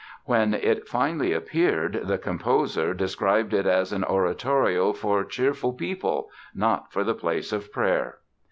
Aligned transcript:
When 0.25 0.55
it 0.55 0.87
finally 0.87 1.31
appeared 1.31 2.05
the 2.07 2.17
composer 2.17 2.91
described 2.95 3.53
it 3.53 3.67
as 3.67 3.93
"an 3.93 4.03
oratorio 4.03 4.93
for 4.93 5.23
cheerful 5.23 5.73
people, 5.73 6.31
not 6.55 6.91
for 6.91 7.03
the 7.03 7.13
place 7.13 7.53
of 7.53 7.71
prayer". 7.71 8.17